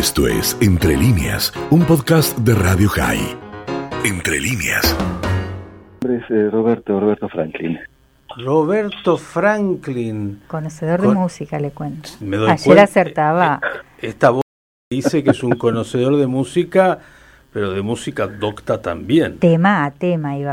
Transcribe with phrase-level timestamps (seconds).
[0.00, 3.36] Esto es Entre líneas, un podcast de Radio High.
[4.04, 4.96] Entre líneas.
[6.02, 7.78] Mi nombre es eh, Roberto, Roberto Franklin.
[8.38, 10.40] Roberto Franklin.
[10.46, 12.08] Conocedor Con- de música, le cuento.
[12.20, 13.60] Me doy Ayer cuenta- acertaba.
[14.00, 14.42] Esta voz
[14.90, 17.00] dice que es un conocedor de música,
[17.52, 19.38] pero de música docta también.
[19.38, 20.52] Tema a tema iba.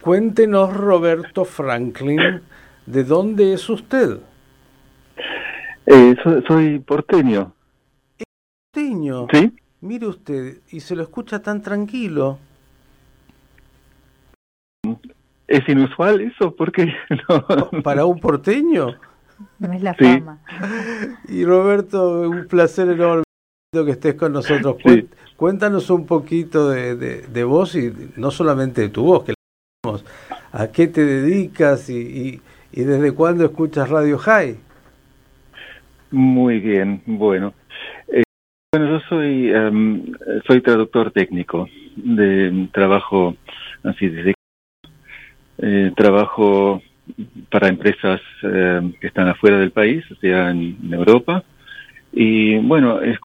[0.00, 2.40] Cuéntenos, Roberto Franklin,
[2.86, 4.16] ¿de dónde es usted?
[5.86, 7.52] Eh, soy, soy porteño,
[8.72, 9.26] Teño.
[9.32, 9.52] ¿sí?
[9.82, 12.38] Mire usted, y se lo escucha tan tranquilo.
[15.46, 16.54] ¿Es inusual eso?
[16.56, 16.86] porque
[17.28, 17.82] no?
[17.82, 18.96] Para un porteño.
[19.58, 20.04] No es la Sí.
[20.04, 20.38] fama.
[21.28, 23.24] Y Roberto, un placer enorme
[23.72, 24.76] que estés con nosotros.
[24.86, 25.08] Sí.
[25.36, 29.32] Cuéntanos un poquito de, de, de vos y no solamente de tu voz, que
[29.84, 29.98] la.
[30.52, 34.56] ¿A qué te dedicas y, y, y desde cuándo escuchas Radio High?
[36.12, 37.52] Muy bien, bueno.
[38.74, 40.02] Bueno, yo soy em,
[40.46, 43.36] soy traductor técnico de trabajo
[43.84, 44.32] así desde
[45.58, 46.80] eh, trabajo
[47.50, 51.44] para empresas em, que están afuera del país, o sea, en, en Europa.
[52.12, 53.20] Y bueno, escucho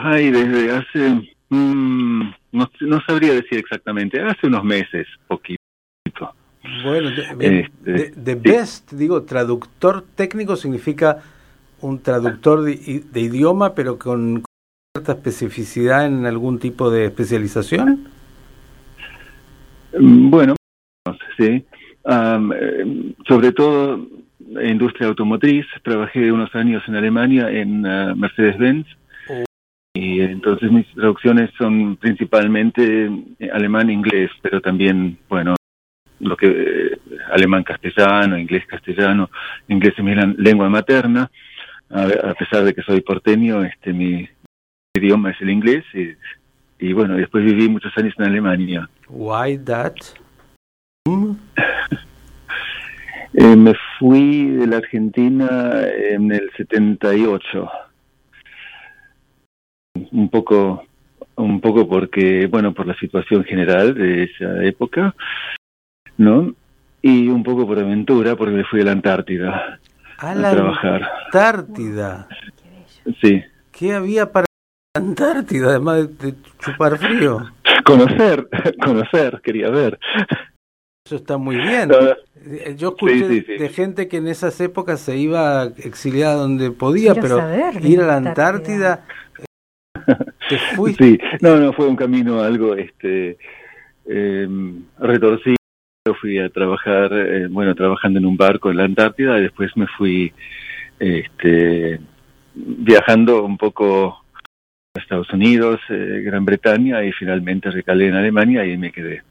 [0.00, 2.20] High desde hace mm,
[2.52, 5.58] no, no sabría decir exactamente, hace unos meses, poquito.
[6.84, 8.40] Bueno, de, de- Este, de- de sí.
[8.48, 11.18] best, digo, traductor técnico significa
[11.80, 14.44] un traductor de, de idioma, pero con
[14.96, 18.06] cierta especificidad en algún tipo de especialización.
[19.98, 20.54] Bueno,
[21.36, 21.64] sí.
[22.04, 24.06] Eh, sobre todo
[24.54, 25.66] en industria automotriz.
[25.82, 28.86] Trabajé unos años en Alemania en ah, Mercedes-Benz.
[29.30, 29.42] Oh.
[29.94, 35.56] Y entonces mis traducciones son principalmente eh, alemán-inglés, pero también, bueno,
[36.20, 36.98] lo que eh,
[37.32, 39.28] alemán-castellano, inglés-castellano,
[39.66, 41.28] inglés es mi lengua materna.
[41.90, 44.28] A, a pesar de que soy porteño, este mi
[44.96, 46.14] idioma es el inglés y,
[46.78, 48.88] y bueno, después viví muchos años en Alemania.
[49.08, 49.96] Why that?
[51.06, 51.32] Mm.
[53.36, 57.68] Eh, me fui de la Argentina en el 78.
[60.12, 60.84] Un poco,
[61.34, 65.16] un poco porque, bueno, por la situación general de esa época,
[66.16, 66.54] ¿no?
[67.02, 69.80] Y un poco por aventura, porque me fui a la Antártida
[70.18, 71.10] A a la trabajar.
[71.24, 72.28] Antártida.
[73.20, 73.42] Sí.
[73.72, 74.46] ¿Qué había para
[74.96, 77.50] Antártida, además de, de chupar frío?
[77.84, 78.48] Conocer,
[78.84, 79.98] conocer, quería ver.
[81.04, 81.90] Eso está muy bien.
[82.36, 83.58] Eh, Yo escuché Sí, sí, sí.
[83.58, 88.00] de gente que en esas épocas se iba exiliada donde podía, Quiero pero saber ir
[88.02, 89.04] a la Antártida,
[90.48, 91.04] te fuiste.
[91.04, 93.36] Sí, no, no, fue un camino algo este
[94.06, 94.48] eh,
[94.98, 95.56] retorcido.
[96.20, 99.86] Fui a trabajar, eh, bueno, trabajando en un barco en la Antártida y después me
[99.98, 100.32] fui
[101.00, 101.98] este,
[102.54, 104.23] viajando un poco
[104.94, 109.22] Estados Unidos, eh, Gran Bretaña y finalmente recalé en Alemania y me quedé.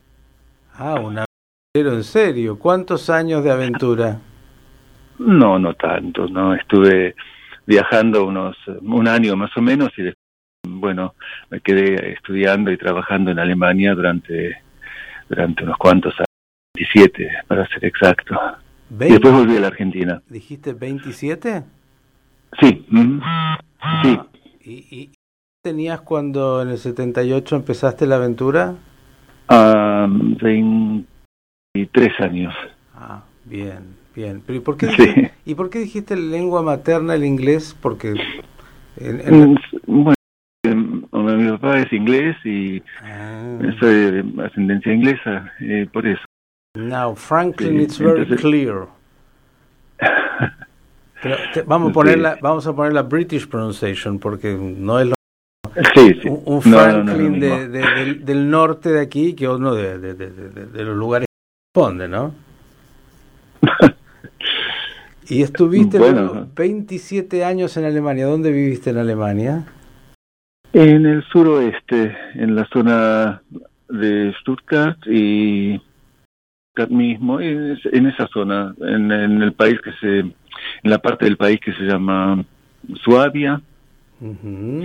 [0.76, 2.60] Ah, un aventurero en serio.
[2.60, 4.20] ¿Cuántos años de aventura?
[5.20, 7.16] No, no tanto, no, estuve
[7.66, 10.18] viajando unos un año más o menos y después,
[10.68, 11.16] bueno,
[11.50, 14.58] me quedé estudiando y trabajando en Alemania durante
[15.30, 16.28] durante unos cuantos años,
[16.76, 18.36] 27 para ser exacto.
[18.90, 19.14] Y ¿Veinte?
[19.14, 20.22] después volví a la Argentina.
[20.28, 21.64] ¿Dijiste 27?
[22.60, 23.20] Sí, mm,
[24.04, 24.20] sí.
[24.20, 24.28] Ah,
[24.66, 25.12] ¿Y, y
[25.64, 28.76] tenías cuando en el 78 empezaste la aventura?
[29.50, 31.06] a 23
[32.22, 32.54] años.
[32.96, 34.42] Ah, bien, bien.
[34.46, 34.96] Pero ¿y por qué, Sí.
[35.06, 37.76] dijiste, ¿y por qué dijiste lengua materna el inglés?
[37.82, 38.14] Porque
[38.98, 39.52] en- en-
[39.86, 40.16] Mm, Bueno,
[40.66, 43.60] em, mi papá es inglés y Ah.
[43.80, 46.24] soy de ascendencia inglesa, eh, por eso.
[46.76, 48.88] Now, Franklin, Sí, it's very entonces- clear.
[51.22, 55.08] Pero te- vamos, a poner la, vamos a poner la British pronunciation porque no es
[55.08, 55.14] lo,
[55.96, 56.30] Sí, sí.
[56.30, 57.58] un, Franklin no, no.
[57.58, 59.98] de- de- del, del norte de aquí que uno de,
[60.84, 62.34] los lugares que responde, ¿no?
[65.30, 66.22] Y estuviste Bueno.
[66.34, 68.26] luego 27 años en Alemania.
[68.26, 69.64] ¿Dónde viviste en Alemania?
[70.74, 73.42] En el suroeste, en la zona
[73.88, 75.82] de Stuttgart y
[76.72, 80.34] Stuttgart mismo, en, en esa zona, en, en el país que se, en
[80.84, 82.44] la parte del país que se llama
[83.04, 83.62] Suabia,
[84.20, 84.84] Ujú.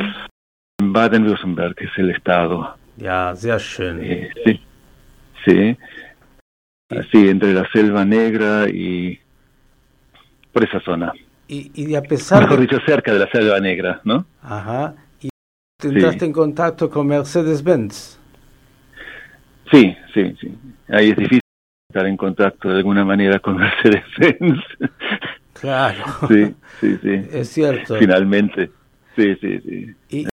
[0.92, 2.76] Baden-Württemberg, que es el estado.
[3.00, 4.00] Ja, sehr schön.
[4.02, 4.60] Eh, sí,
[5.44, 5.76] sí,
[6.90, 9.20] así entre la selva negra y
[10.52, 11.12] por esa zona.
[11.46, 12.66] Y, y a pesar Mejor de...
[12.66, 14.26] dicho, cerca de la selva negra, ¿no?
[14.42, 14.94] Ajá.
[15.20, 15.28] Y
[15.80, 18.18] te entraste en contacto con Mercedes-Benz.
[19.70, 20.54] Sí, sí, sí.
[20.88, 21.40] Ahí es difícil
[21.88, 24.62] estar en contacto de alguna manera con Mercedes-Benz.
[25.54, 26.04] Claro.
[26.28, 27.22] Sí, sí, sí.
[27.32, 27.96] Es cierto.
[27.96, 28.70] Finalmente.
[29.16, 29.94] Sí, sí, sí.
[30.10, 30.28] Y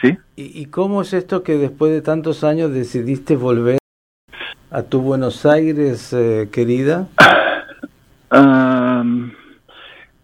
[0.00, 0.18] ¿Sí?
[0.36, 3.78] ¿Y, ¿Y cómo es esto que después de tantos años decidiste volver
[4.70, 7.08] a tu Buenos Aires, eh, querida?
[8.30, 9.30] Um,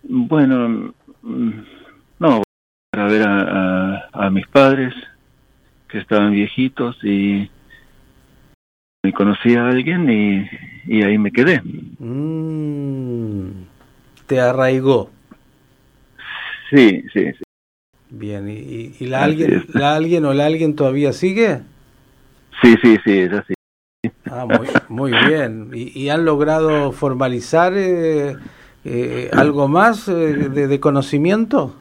[0.02, 0.92] bueno,
[1.22, 1.50] mm,
[2.18, 2.42] no,
[2.90, 4.92] para ver a, a, a, mis padres
[5.88, 7.48] que estaban viejitos y,
[9.04, 10.50] y conocí a alguien y,
[10.86, 11.62] y ahí me quedé.
[11.98, 13.50] Mm,
[14.26, 15.10] ¿Te arraigó?
[16.70, 17.42] Sí, sí, sí.
[18.14, 21.62] Bien, ¿y, y la, alguien, la alguien o la alguien todavía sigue?
[22.60, 23.54] Sí, sí, sí, es así.
[24.30, 25.70] Ah, muy, muy bien.
[25.72, 28.36] ¿Y, ¿Y, han logrado formalizar eh,
[28.84, 31.74] eh, algo más eh, de, de, conocimiento?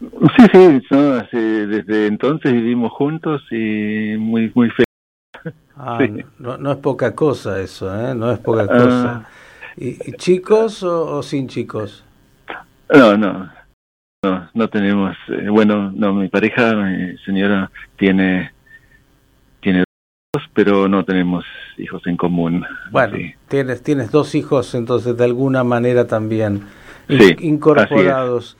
[0.00, 5.54] Sí, sí, no, hace, desde entonces vivimos juntos y muy, muy feliz.
[5.76, 6.24] Ah, sí.
[6.40, 8.12] no, no, es poca cosa eso, ¿eh?
[8.12, 9.24] No es poca cosa.
[9.76, 12.04] Uh, ¿Y, ¿Y, chicos o, o, sin chicos?
[12.92, 13.48] No, no,
[14.22, 15.16] no, no tenemos.
[15.28, 18.52] Eh, bueno, no, mi pareja, mi señora, tiene
[19.60, 19.84] tiene
[20.32, 21.44] dos, pero no tenemos
[21.76, 22.64] hijos en común.
[22.90, 23.34] Bueno, sí.
[23.48, 26.62] tienes tienes dos hijos, entonces de alguna manera también
[27.08, 28.56] sí, incorporados.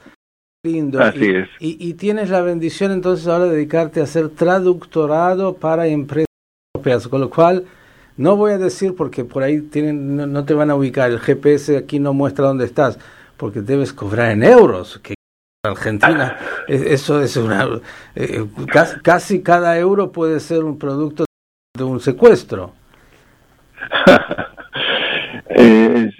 [0.65, 1.01] Lindo.
[1.01, 1.49] Así y, es.
[1.59, 6.27] Y, y, tienes la bendición entonces ahora de dedicarte a hacer traductorado para empresas
[6.73, 7.65] europeas, con lo cual
[8.15, 11.19] no voy a decir porque por ahí tienen, no, no te van a ubicar, el
[11.19, 12.97] GPS aquí no muestra dónde estás,
[13.35, 15.15] porque debes cobrar en euros, que
[15.65, 16.37] Argentina,
[16.67, 17.65] eso es una,
[18.15, 18.45] eh,
[19.01, 21.23] casi cada euro puede ser un producto
[21.77, 22.73] de un secuestro.
[25.47, 26.13] es,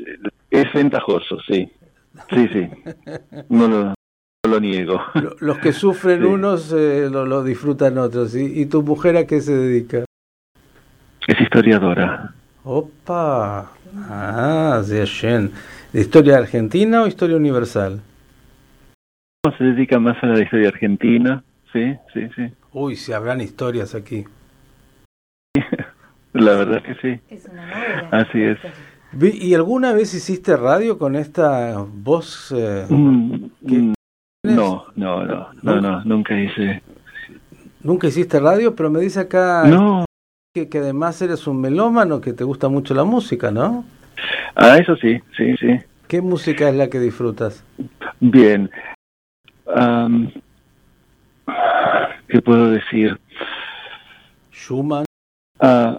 [0.50, 1.69] es, ventajoso, sí,
[2.30, 2.69] sí, sí,
[3.50, 3.95] no lo, no
[4.50, 5.01] lo niego.
[5.42, 6.25] Los que sufren sí.
[6.25, 8.36] unos eh, lo, lo, disfrutan otros.
[8.36, 10.06] ¿Y, ¿Y, tu mujer a qué se dedica?
[11.28, 12.34] Es historiadora.
[12.63, 13.74] Opa,
[14.10, 14.81] ah.
[14.88, 18.00] ¿De historia argentina o historia universal?
[19.51, 21.44] Se dedica más a la historia argentina,
[21.74, 22.54] sí, sí, sí.
[22.72, 24.24] Uy, si habrán historias aquí.
[26.34, 27.22] la verdad que sí.
[27.30, 28.10] Es una novela.
[28.12, 28.57] Así es.
[29.22, 32.54] ¿Y alguna vez hiciste radio con esta voz?
[32.57, 33.50] Eh, mm,
[34.44, 36.81] no, no, no, no, no, nunca hice.
[37.81, 38.74] ¿Nunca hiciste radio?
[38.75, 40.06] Pero me dice acá no.
[40.56, 43.84] que, que además eres un melómano, que te gusta mucho la música, ¿no?
[44.56, 45.80] Ah, eso sí, sí, sí.
[46.07, 47.63] ¿Qué música es la que disfrutas?
[48.19, 48.69] Bien,
[49.65, 50.30] Um,
[52.27, 53.19] ¿Qué puedo decir?
[54.51, 55.06] Schumann.
[55.60, 55.98] Uh,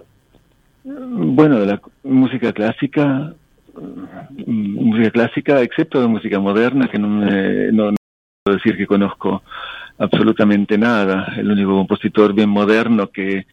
[0.83, 3.33] bueno, de la música clásica,
[4.45, 7.97] música clásica, excepto de música moderna, que no, me, no, no
[8.43, 9.43] puedo decir que conozco
[9.97, 11.33] absolutamente nada.
[11.37, 13.47] El único compositor bien moderno que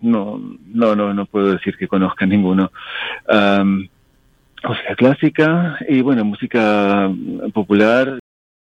[0.00, 2.70] no, no, no, no puedo decir que conozca ninguno.
[3.28, 3.88] Um,
[4.64, 7.10] música clásica y bueno, música
[7.52, 8.18] popular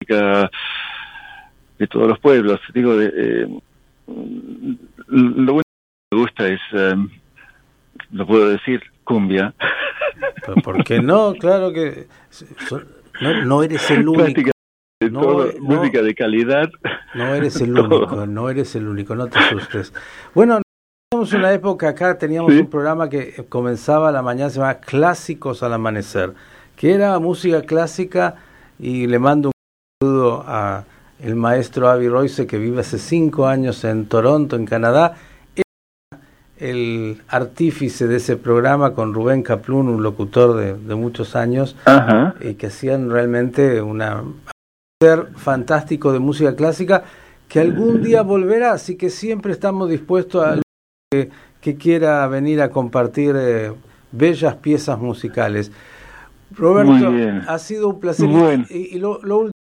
[0.07, 2.61] de todos los pueblos.
[2.75, 3.61] Digo, de, eh,
[5.07, 5.63] lo bueno
[6.11, 6.95] que me gusta es, eh,
[8.13, 9.55] lo puedo decir, cumbia.
[10.65, 11.35] ¿Por qué no?
[11.35, 12.07] Claro que
[13.21, 14.51] no, no eres el único.
[15.03, 16.71] De no, todo, no, música de calidad.
[17.15, 19.95] No eres el único, no eres el único, no te asustes.
[20.35, 20.61] Bueno,
[21.11, 22.59] teníamos una época acá, teníamos ¿Sí?
[22.59, 26.35] un programa que comenzaba a la mañana, se llamaba Clásicos al Amanecer,
[26.77, 28.37] que era música clásica
[28.79, 29.53] y le mando un
[30.03, 30.85] saludo a
[31.23, 35.17] el maestro Avi Royce que vive hace cinco años en Toronto, en Canadá.
[35.55, 36.21] Era
[36.57, 42.35] el artífice de ese programa con Rubén Caplún, un locutor de, de muchos años, Ajá.
[42.41, 44.25] y que hacían realmente una
[45.03, 47.05] ser fantástico de música clásica
[47.47, 50.61] que algún día volverá, así que siempre estamos dispuestos a
[51.13, 51.29] que,
[51.61, 53.73] que quiera venir a compartir eh,
[54.13, 55.71] bellas piezas musicales.
[56.57, 57.13] Roberto,
[57.47, 58.29] ha sido un placer.
[58.29, 58.65] Bueno.
[58.71, 59.60] Y, y lo, lo último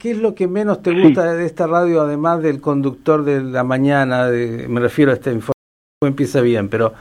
[0.00, 1.36] ¿Qué es lo que menos te gusta sí.
[1.36, 4.28] de esta radio, además del conductor de la mañana?
[4.28, 5.52] De, me refiero a esta información,
[6.00, 6.94] empieza bien, pero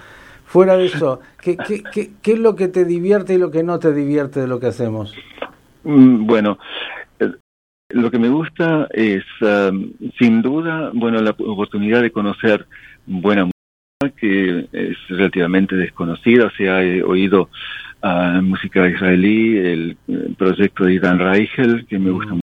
[0.44, 3.64] fuera de eso, ¿qué, qué, qué, ¿qué, es lo que te divierte y lo que
[3.64, 5.16] no te divierte de lo que hacemos?
[5.86, 6.60] Mm, bueno,
[7.88, 12.68] lo que me gusta es, um, sin duda, bueno, la oportunidad de conocer
[13.06, 17.50] buena música que es relativamente desconocida, se ha eh, oído
[18.04, 22.40] uh, música israelí, el, el, proyecto de Idan Reichel, que me gusta mm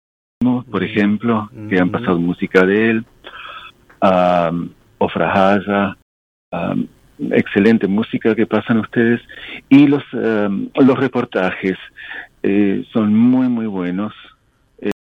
[0.71, 3.05] por ejemplo, que han pasado música de él,
[4.01, 4.71] um,
[6.53, 6.87] um,
[7.33, 9.21] excelente música que pasan ustedes,
[9.69, 11.77] y los, um, los reportajes
[12.43, 14.15] eh, son muy, muy buenos.
[14.79, 14.91] Eh,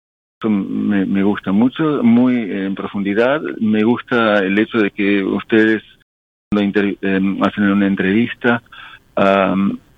[0.43, 3.41] son, me, me, gusta mucho, muy en profundidad.
[3.61, 5.83] Me gusta el hecho de que ustedes
[6.53, 8.63] cuando eh, hacen una entrevista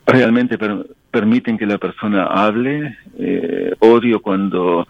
[0.06, 2.96] realmente per permiten que la persona hable.
[3.18, 4.86] Eh, odio cuando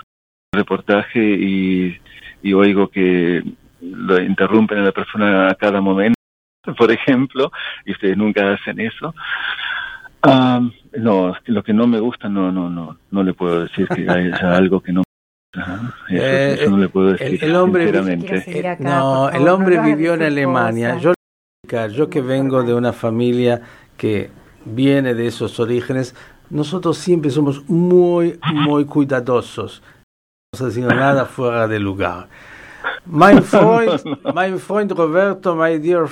[0.54, 1.98] reportaje y,
[2.42, 3.42] y oigo que
[3.80, 6.18] lo interrumpen a la persona a cada momento,
[6.76, 7.50] por ejemplo,
[7.86, 9.14] y ustedes nunca hacen eso.
[10.92, 14.56] no, lo que no me gusta no no no no le puedo decir que haya
[14.56, 15.02] algo que no
[16.08, 17.90] eso, no le puedo decir el, hombre
[18.78, 20.98] no el hombre vivió en Alemania.
[20.98, 21.12] yo
[21.90, 23.60] yo que vengo de una familia
[23.96, 24.30] que
[24.64, 26.14] viene de esos orígenes
[26.50, 29.82] nosotros siempre somos muy muy cuidadosos
[30.60, 32.28] no decimos nada fuera de lugar
[33.06, 34.02] my friend
[34.34, 36.10] my friend Roberto my dear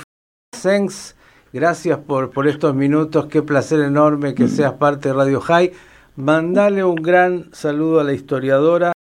[0.63, 1.15] thanks
[1.53, 5.73] gracias por por estos minutos qué placer enorme que seas parte de Radio High
[6.15, 8.93] mandale un gran saludo a la historiadora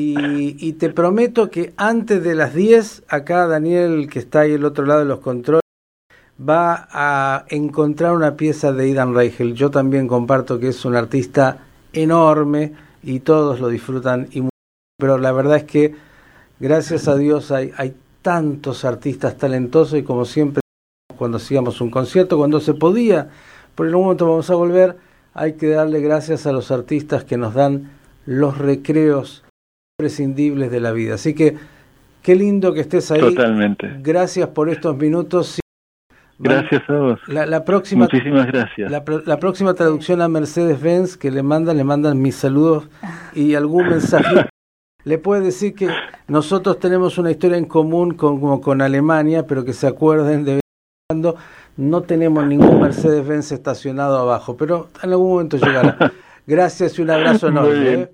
[0.00, 4.86] y, te prometo que antes de las 10, acá Daniel, que está ahí al otro
[4.86, 5.62] lado de los controles,
[6.40, 9.54] va a encontrar una pieza de Idan Reichel.
[9.54, 14.28] Yo también comparto que es un artista enorme y todos lo disfrutan.
[14.30, 14.48] Y
[14.98, 15.94] pero la verdad es que,
[16.60, 20.60] gracias a Dios, hay, hay tantos artistas talentosos y como siempre,
[21.16, 23.30] cuando hacíamos un concierto, cuando se podía,
[23.74, 24.96] por el momento vamos a volver,
[25.34, 27.90] hay que darle gracias a los artistas que nos dan
[28.26, 29.44] los recreos
[29.96, 31.14] prescindibles de la vida.
[31.14, 31.56] Así que
[32.22, 33.20] qué lindo que estés ahí.
[33.20, 33.96] Totalmente.
[34.00, 35.60] Gracias por estos minutos.
[36.40, 37.20] Gracias a vos.
[37.28, 38.90] La, próxima, Muchísimas gracias.
[38.90, 42.88] La, próxima traducción a Mercedes-Benz que le mandan, le mandan mis saludos
[43.34, 44.48] y algún mensaje.
[45.08, 45.88] le puede decir que
[46.28, 50.60] nosotros tenemos una historia en común con, con Alemania, pero que se acuerden de
[51.08, 51.36] cuando
[51.78, 56.12] no tenemos ningún Mercedes-Benz estacionado abajo, pero en algún momento llegará.
[56.46, 57.92] Gracias y un abrazo enorme.
[57.94, 58.10] ¿eh?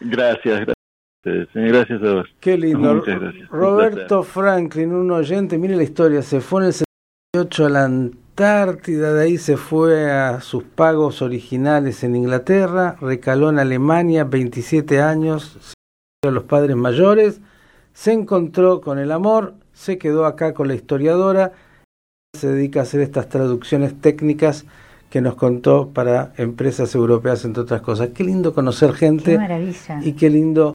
[0.00, 0.60] Gracias,
[1.24, 1.48] gracias.
[1.54, 2.26] Gracias a vos.
[2.40, 3.04] Qué lindo.
[3.50, 9.12] Roberto Franklin, un oyente, mire la historia, se fue en el 78 a la Antártida,
[9.12, 15.76] de ahí se fue a sus pagos originales en Inglaterra, recaló en Alemania, 27 años,
[16.24, 17.40] a los padres mayores,
[17.94, 21.50] se encontró con el amor, se quedó acá con la historiadora,
[22.38, 24.64] se dedica a hacer estas traducciones técnicas
[25.10, 28.10] que nos contó para empresas europeas, entre otras cosas.
[28.14, 29.36] Qué lindo conocer gente
[30.02, 30.74] y qué lindo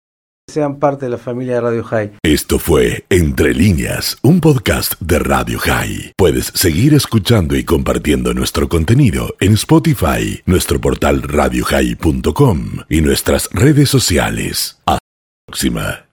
[0.52, 2.12] sean parte de la familia de Radio High.
[2.24, 6.12] Esto fue Entre líneas, un podcast de Radio High.
[6.18, 13.90] Puedes seguir escuchando y compartiendo nuestro contenido en Spotify, nuestro portal radiohigh.com y nuestras redes
[13.90, 14.82] sociales.
[15.48, 16.07] Próxima.